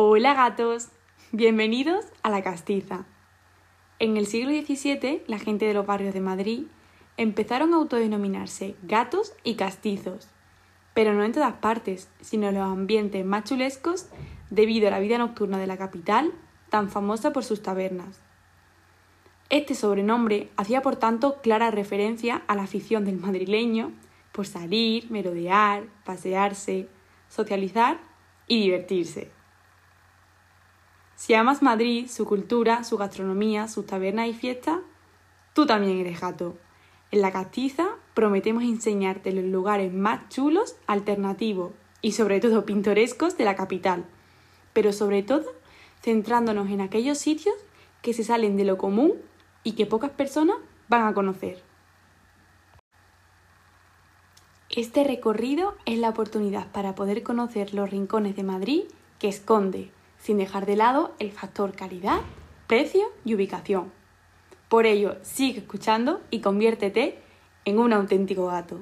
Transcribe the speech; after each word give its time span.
Hola 0.00 0.32
gatos, 0.32 0.90
bienvenidos 1.32 2.04
a 2.22 2.30
La 2.30 2.44
Castiza. 2.44 3.04
En 3.98 4.16
el 4.16 4.28
siglo 4.28 4.52
XVII, 4.52 5.24
la 5.26 5.40
gente 5.40 5.64
de 5.66 5.74
los 5.74 5.86
barrios 5.86 6.14
de 6.14 6.20
Madrid 6.20 6.66
empezaron 7.16 7.74
a 7.74 7.78
autodenominarse 7.78 8.76
gatos 8.84 9.32
y 9.42 9.56
castizos, 9.56 10.28
pero 10.94 11.14
no 11.14 11.24
en 11.24 11.32
todas 11.32 11.54
partes, 11.54 12.08
sino 12.20 12.46
en 12.46 12.54
los 12.54 12.62
ambientes 12.62 13.26
más 13.26 13.42
chulescos 13.42 14.06
debido 14.50 14.86
a 14.86 14.92
la 14.92 15.00
vida 15.00 15.18
nocturna 15.18 15.58
de 15.58 15.66
la 15.66 15.76
capital, 15.76 16.32
tan 16.70 16.90
famosa 16.90 17.32
por 17.32 17.42
sus 17.42 17.60
tabernas. 17.60 18.20
Este 19.50 19.74
sobrenombre 19.74 20.48
hacía 20.56 20.80
por 20.80 20.94
tanto 20.94 21.40
clara 21.42 21.72
referencia 21.72 22.42
a 22.46 22.54
la 22.54 22.62
afición 22.62 23.04
del 23.04 23.18
madrileño 23.18 23.90
por 24.30 24.46
salir, 24.46 25.10
merodear, 25.10 25.86
pasearse, 26.04 26.88
socializar 27.28 27.98
y 28.46 28.62
divertirse. 28.62 29.36
Si 31.18 31.34
amas 31.34 31.62
Madrid, 31.62 32.06
su 32.08 32.24
cultura, 32.26 32.84
su 32.84 32.96
gastronomía, 32.96 33.66
sus 33.66 33.84
tabernas 33.84 34.28
y 34.28 34.34
fiestas, 34.34 34.78
tú 35.52 35.66
también 35.66 35.98
eres 35.98 36.20
gato. 36.20 36.56
En 37.10 37.22
la 37.22 37.32
castiza 37.32 37.88
prometemos 38.14 38.62
enseñarte 38.62 39.32
los 39.32 39.44
lugares 39.44 39.92
más 39.92 40.28
chulos, 40.28 40.76
alternativos 40.86 41.72
y 42.02 42.12
sobre 42.12 42.38
todo 42.38 42.64
pintorescos 42.64 43.36
de 43.36 43.44
la 43.44 43.56
capital, 43.56 44.04
pero 44.72 44.92
sobre 44.92 45.24
todo 45.24 45.44
centrándonos 46.02 46.70
en 46.70 46.80
aquellos 46.80 47.18
sitios 47.18 47.56
que 48.00 48.14
se 48.14 48.22
salen 48.22 48.56
de 48.56 48.64
lo 48.64 48.78
común 48.78 49.14
y 49.64 49.72
que 49.72 49.86
pocas 49.86 50.12
personas 50.12 50.58
van 50.88 51.04
a 51.04 51.14
conocer. 51.14 51.60
Este 54.70 55.02
recorrido 55.02 55.74
es 55.84 55.98
la 55.98 56.10
oportunidad 56.10 56.70
para 56.70 56.94
poder 56.94 57.24
conocer 57.24 57.74
los 57.74 57.90
rincones 57.90 58.36
de 58.36 58.44
Madrid 58.44 58.84
que 59.18 59.26
esconde, 59.26 59.90
sin 60.18 60.38
dejar 60.38 60.66
de 60.66 60.76
lado 60.76 61.14
el 61.18 61.32
factor 61.32 61.72
calidad, 61.72 62.20
precio 62.66 63.06
y 63.24 63.34
ubicación. 63.34 63.92
Por 64.68 64.84
ello, 64.86 65.16
sigue 65.22 65.60
escuchando 65.60 66.20
y 66.30 66.40
conviértete 66.40 67.18
en 67.64 67.78
un 67.78 67.92
auténtico 67.92 68.46
gato. 68.46 68.80